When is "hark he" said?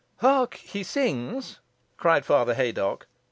0.17-0.81